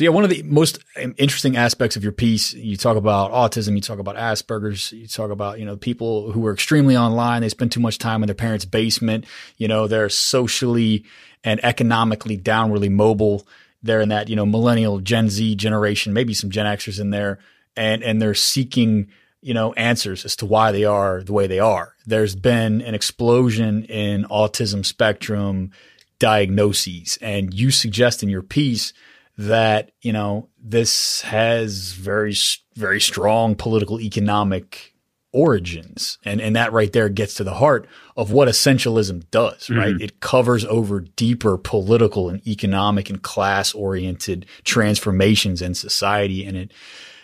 [0.00, 3.32] So yeah, one of the most um, interesting aspects of your piece, you talk about
[3.32, 7.42] autism, you talk about Asperger's, you talk about, you know, people who are extremely online.
[7.42, 9.26] They spend too much time in their parents' basement.
[9.58, 11.04] You know, they're socially
[11.44, 13.46] and economically downwardly mobile.
[13.82, 17.38] They're in that, you know, millennial Gen Z generation, maybe some Gen Xers in there.
[17.76, 19.08] And, and they're seeking,
[19.42, 21.92] you know, answers as to why they are the way they are.
[22.06, 25.72] There's been an explosion in autism spectrum
[26.18, 27.18] diagnoses.
[27.20, 28.94] And you suggest in your piece
[29.40, 32.34] that, you know, this has very,
[32.76, 34.94] very strong political economic
[35.32, 36.18] origins.
[36.26, 39.94] And, and that right there gets to the heart of what essentialism does, right?
[39.94, 40.02] Mm-hmm.
[40.02, 46.44] It covers over deeper political and economic and class oriented transformations in society.
[46.44, 46.72] And it,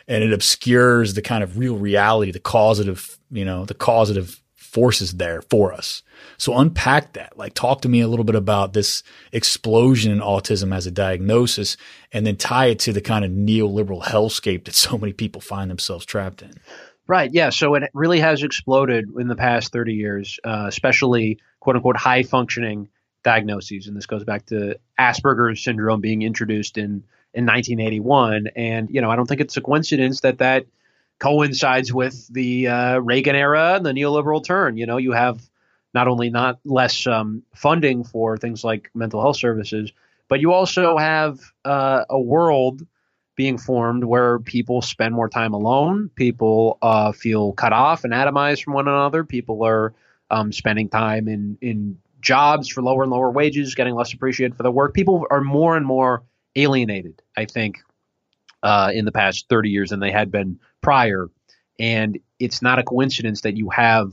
[0.08, 4.42] and it obscures the kind of real reality, the causative, you know, the causative
[4.76, 6.02] forces there for us.
[6.36, 7.38] So unpack that.
[7.38, 11.78] Like talk to me a little bit about this explosion in autism as a diagnosis
[12.12, 15.70] and then tie it to the kind of neoliberal hellscape that so many people find
[15.70, 16.52] themselves trapped in.
[17.06, 17.32] Right.
[17.32, 17.48] Yeah.
[17.48, 22.23] So it really has exploded in the past 30 years, uh, especially quote unquote high
[22.23, 22.90] functioning
[23.24, 23.86] diagnoses.
[23.86, 28.48] And this goes back to Asperger's syndrome being introduced in, in 1981.
[28.54, 30.66] And, you know, I don't think it's a coincidence that that
[31.18, 34.76] coincides with the uh, Reagan era and the neoliberal turn.
[34.76, 35.40] You know, you have
[35.95, 39.92] not only not less um, funding for things like mental health services,
[40.28, 42.86] but you also have uh, a world
[43.36, 46.10] being formed where people spend more time alone.
[46.14, 49.24] People uh, feel cut off and atomized from one another.
[49.24, 49.95] People are
[50.30, 54.64] um, spending time in in jobs for lower and lower wages, getting less appreciated for
[54.64, 54.95] their work.
[54.95, 56.24] People are more and more
[56.56, 57.23] alienated.
[57.36, 57.78] I think
[58.62, 61.26] uh, in the past 30 years than they had been prior.
[61.80, 64.12] And it's not a coincidence that you have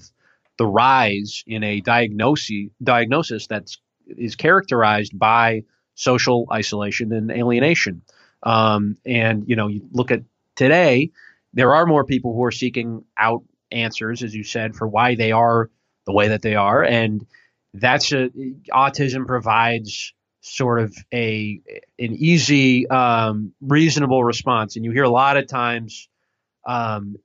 [0.57, 5.63] the rise in a diagnosis diagnosis that's is characterized by
[5.93, 8.01] social isolation and alienation.
[8.41, 10.21] Um, and you know, you look at
[10.55, 11.11] today,
[11.53, 15.31] there are more people who are seeking out answers, as you said, for why they
[15.31, 15.69] are
[16.05, 17.25] the way that they are, and
[17.75, 18.29] that's a
[18.71, 21.61] autism provides sort of a
[21.99, 24.75] an easy, um, reasonable response.
[24.75, 26.09] And you hear a lot of times
[26.65, 27.17] um,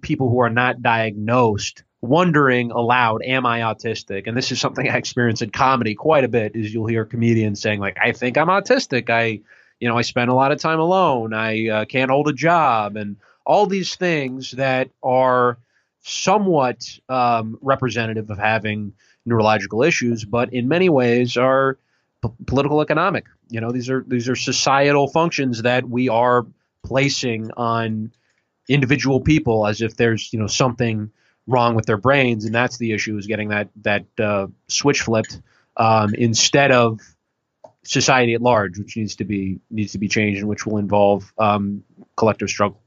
[0.00, 4.96] people who are not diagnosed wondering aloud, "Am I autistic?" And this is something I
[4.96, 6.56] experience in comedy quite a bit.
[6.56, 9.10] Is you'll hear comedians saying like, "I think I'm autistic.
[9.10, 9.40] I,
[9.80, 11.34] you know, I spend a lot of time alone.
[11.34, 15.58] I uh, can't hold a job, and all these things that are."
[16.08, 18.92] somewhat um, representative of having
[19.24, 21.78] neurological issues, but in many ways are
[22.22, 23.26] p- political economic.
[23.48, 26.46] You know, these are these are societal functions that we are
[26.84, 28.12] placing on
[28.68, 31.10] individual people as if there's you know something
[31.46, 35.40] wrong with their brains, and that's the issue is getting that that uh, switch flipped
[35.76, 37.00] um, instead of
[37.84, 41.32] society at large, which needs to be needs to be changed and which will involve
[41.38, 41.84] um,
[42.16, 42.80] collective struggle.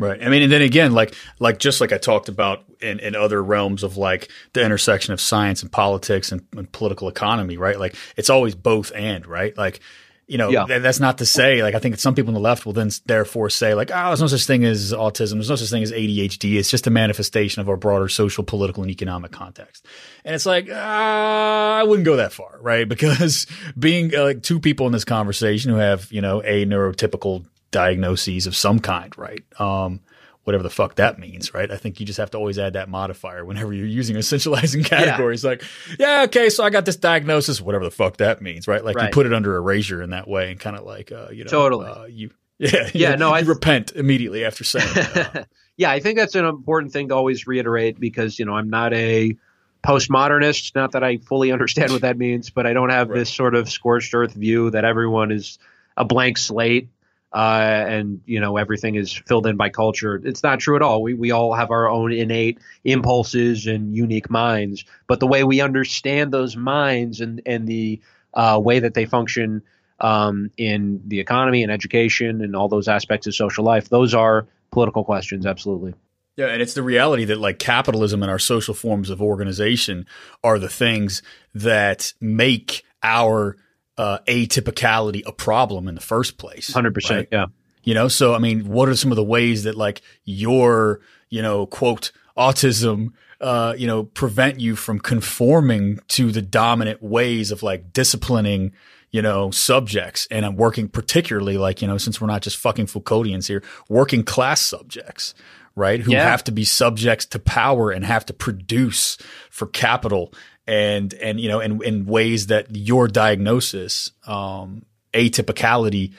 [0.00, 0.22] Right.
[0.22, 3.42] I mean, and then again, like like just like I talked about in, in other
[3.42, 7.78] realms of like the intersection of science and politics and, and political economy, right?
[7.78, 9.56] Like it's always both and, right?
[9.58, 9.80] Like
[10.28, 10.66] you know, yeah.
[10.66, 12.90] th- that's not to say like I think some people on the left will then
[13.06, 15.90] therefore say like, oh, there's no such thing as autism, there's no such thing as
[15.90, 16.58] ADHD.
[16.58, 19.86] It's just a manifestation of our broader social, political, and economic context.
[20.24, 22.86] And it's like, uh, I wouldn't go that far, right?
[22.98, 23.46] Because
[23.78, 28.46] being uh, like two people in this conversation who have you know a neurotypical diagnoses
[28.46, 29.42] of some kind, right?
[29.58, 30.00] Um,
[30.48, 31.70] whatever the fuck that means, right?
[31.70, 34.82] I think you just have to always add that modifier whenever you're using a essentializing
[34.86, 35.36] category.
[35.36, 35.46] Yeah.
[35.46, 35.62] Like,
[35.98, 38.82] yeah, okay, so I got this diagnosis, whatever the fuck that means, right?
[38.82, 39.04] Like right.
[39.04, 41.50] you put it under erasure in that way and kind of like, uh, you know,
[41.50, 41.86] totally.
[41.86, 44.88] Uh, you, yeah, yeah, you, no, I repent immediately after saying.
[45.34, 45.44] Uh,
[45.76, 48.94] yeah, I think that's an important thing to always reiterate because you know I'm not
[48.94, 49.36] a
[49.84, 50.74] postmodernist.
[50.74, 53.18] Not that I fully understand what that means, but I don't have right.
[53.18, 55.58] this sort of scorched earth view that everyone is
[55.96, 56.88] a blank slate
[57.32, 60.20] uh, and you know everything is filled in by culture.
[60.24, 61.02] It's not true at all.
[61.02, 65.60] We we all have our own innate impulses and unique minds, but the way we
[65.60, 68.00] understand those minds and and the
[68.34, 69.62] uh, way that they function
[70.00, 74.46] um, in the economy and education and all those aspects of social life, those are
[74.70, 75.44] political questions.
[75.44, 75.94] Absolutely.
[76.36, 80.06] Yeah, and it's the reality that like capitalism and our social forms of organization
[80.44, 81.20] are the things
[81.52, 83.56] that make our
[83.98, 86.72] uh, atypicality a problem in the first place.
[86.72, 86.94] Hundred right?
[86.94, 87.28] percent.
[87.30, 87.46] Yeah.
[87.82, 91.42] You know, so I mean, what are some of the ways that like your, you
[91.42, 97.62] know, quote autism, uh, you know, prevent you from conforming to the dominant ways of
[97.62, 98.72] like disciplining,
[99.10, 100.28] you know, subjects?
[100.30, 104.22] And I'm working particularly like, you know, since we're not just fucking Foucauldians here, working
[104.22, 105.34] class subjects,
[105.78, 106.00] right?
[106.00, 106.28] Who yeah.
[106.28, 109.16] have to be subjects to power and have to produce
[109.50, 110.32] for capital
[110.66, 114.84] and and you know in in ways that your diagnosis um,
[115.14, 116.12] atypicality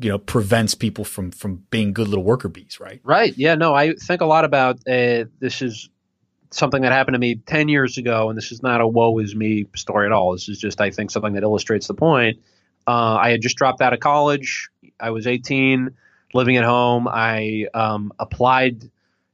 [0.00, 3.00] you know prevents people from from being good little worker bees, right?
[3.04, 3.32] Right.
[3.36, 3.54] Yeah.
[3.54, 5.88] No, I think a lot about uh, this is
[6.50, 9.34] something that happened to me 10 years ago, and this is not a woe is
[9.34, 10.32] me story at all.
[10.32, 12.38] This is just, I think, something that illustrates the point.
[12.86, 14.68] Uh, I had just dropped out of college.
[14.98, 15.90] I was 18,
[16.36, 17.08] living at home.
[17.08, 18.90] I um, applied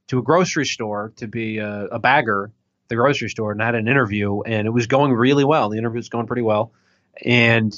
[0.07, 3.65] to a grocery store to be a, a bagger at the grocery store and I
[3.65, 5.69] had an interview, and it was going really well.
[5.69, 6.71] The interview was going pretty well.
[7.23, 7.73] And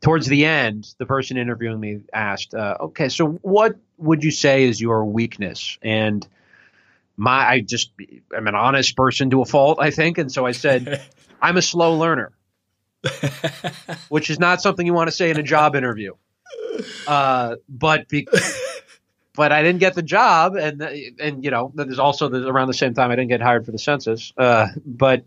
[0.00, 4.64] towards the end, the person interviewing me asked, uh, "Okay, so what would you say
[4.64, 6.26] is your weakness?" And
[7.16, 7.92] my, I just,
[8.36, 11.02] I'm an honest person to a fault, I think, and so I said,
[11.42, 12.32] "I'm a slow learner,"
[14.08, 16.14] which is not something you want to say in a job interview.
[17.06, 18.26] Uh, but be,
[19.38, 22.74] but I didn't get the job, and and you know, there's also the, around the
[22.74, 24.32] same time I didn't get hired for the census.
[24.36, 25.24] Uh, but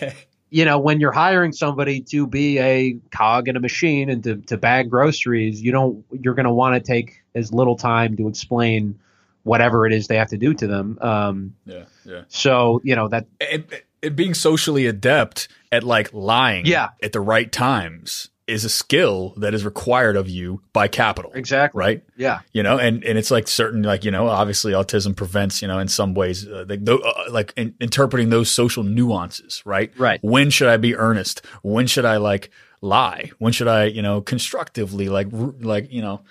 [0.50, 4.36] you know, when you're hiring somebody to be a cog in a machine and to,
[4.36, 8.28] to bag groceries, you don't you're going to want to take as little time to
[8.28, 8.98] explain
[9.42, 10.98] whatever it is they have to do to them.
[11.00, 12.22] Um, yeah, yeah.
[12.28, 16.90] So you know that it, it being socially adept at like lying, yeah.
[17.02, 21.30] at the right times is a skill that is required of you by capital.
[21.34, 21.78] Exactly.
[21.78, 22.04] Right.
[22.16, 22.40] Yeah.
[22.52, 25.78] You know, and, and it's like certain, like, you know, obviously autism prevents, you know,
[25.78, 26.98] in some ways, uh, like, uh,
[27.30, 29.92] like in, interpreting those social nuances, right?
[29.98, 30.18] Right.
[30.22, 31.44] When should I be earnest?
[31.62, 32.50] When should I like
[32.80, 33.30] lie?
[33.38, 36.22] When should I, you know, constructively, like, like, you know,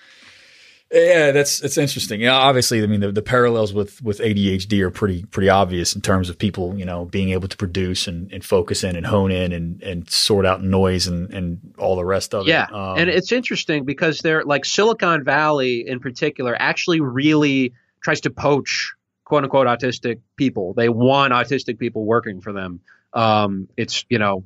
[0.90, 2.20] yeah, that's it's interesting.
[2.20, 6.00] Yeah, obviously, I mean the, the parallels with with ADHD are pretty pretty obvious in
[6.00, 9.30] terms of people, you know, being able to produce and, and focus in and hone
[9.30, 12.64] in and, and sort out noise and, and all the rest of yeah.
[12.64, 12.68] it.
[12.72, 18.22] Yeah, um, and it's interesting because they're like Silicon Valley in particular actually really tries
[18.22, 18.94] to poach
[19.24, 20.72] quote unquote autistic people.
[20.72, 22.80] They want autistic people working for them.
[23.12, 24.44] Um, it's you know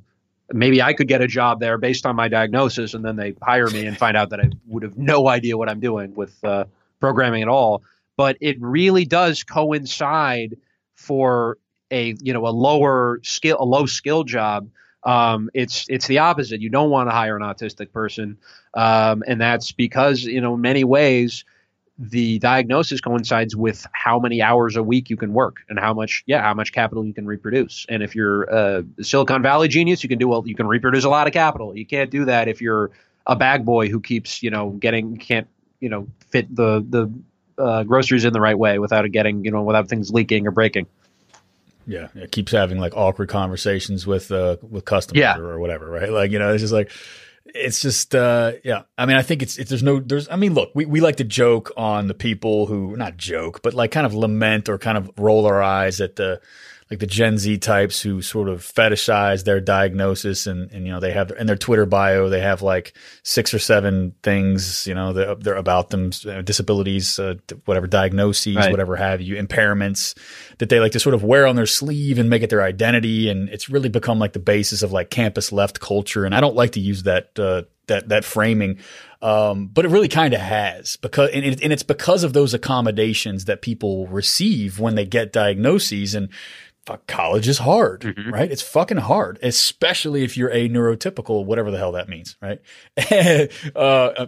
[0.52, 3.68] maybe I could get a job there based on my diagnosis, and then they hire
[3.68, 6.64] me and find out that I would have no idea what I'm doing with uh,
[7.00, 7.82] programming at all.
[8.16, 10.56] But it really does coincide
[10.94, 11.58] for
[11.90, 14.68] a you know a lower skill, a low skill job.
[15.04, 16.60] Um, it's it's the opposite.
[16.60, 18.38] You don't want to hire an autistic person,
[18.74, 21.44] um, and that's because you know in many ways
[22.02, 26.24] the diagnosis coincides with how many hours a week you can work and how much
[26.26, 30.08] yeah how much capital you can reproduce and if you're a silicon valley genius you
[30.08, 32.60] can do well you can reproduce a lot of capital you can't do that if
[32.60, 32.90] you're
[33.28, 35.46] a bag boy who keeps you know getting can't
[35.78, 39.52] you know fit the the uh, groceries in the right way without it getting you
[39.52, 40.86] know without things leaking or breaking
[41.84, 45.36] yeah, it keeps having like awkward conversations with uh with customers yeah.
[45.36, 46.10] or, or whatever, right?
[46.10, 46.92] Like you know, it's just like
[47.46, 48.82] it's just uh yeah.
[48.96, 51.16] I mean i think it's, it's there's no there's i mean look we, we like
[51.16, 54.96] to joke on the people who not joke but like kind of lament or kind
[54.96, 56.40] of roll our eyes at the
[56.92, 61.00] like the gen z types who sort of fetishize their diagnosis and and you know
[61.00, 62.92] they have in their twitter bio they have like
[63.22, 66.10] six or seven things you know they're, they're about them
[66.44, 67.34] disabilities uh,
[67.64, 68.70] whatever diagnoses right.
[68.70, 70.14] whatever have you impairments
[70.58, 73.30] that they like to sort of wear on their sleeve and make it their identity
[73.30, 76.56] and it's really become like the basis of like campus left culture and i don't
[76.56, 77.62] like to use that uh,
[77.92, 78.78] that that framing
[79.20, 82.54] um, but it really kind of has because and, it, and it's because of those
[82.54, 86.28] accommodations that people receive when they get diagnoses and
[86.86, 88.32] fuck, college is hard, mm-hmm.
[88.32, 88.50] right?
[88.50, 92.60] It's fucking hard, especially if you're a neurotypical, whatever the hell that means, right?
[93.76, 94.26] uh,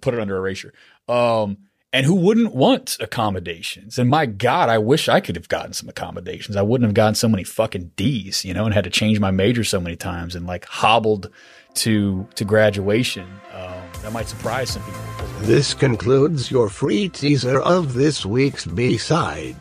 [0.00, 0.72] put it under erasure.
[1.08, 1.58] Um,
[1.96, 3.98] and who wouldn't want accommodations?
[3.98, 6.54] And my God, I wish I could have gotten some accommodations.
[6.54, 9.30] I wouldn't have gotten so many fucking D's, you know, and had to change my
[9.30, 11.30] major so many times and like hobbled
[11.76, 13.26] to to graduation.
[13.50, 15.00] Um, that might surprise some people.
[15.40, 19.56] This concludes your free teaser of this week's B-side.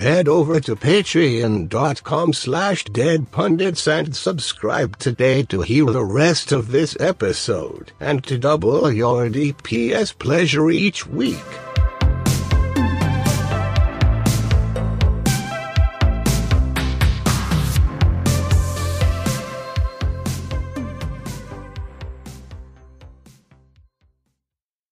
[0.00, 6.96] Head over to patreon.com slash deadpundits and subscribe today to hear the rest of this
[6.98, 11.67] episode and to double your DPS pleasure each week.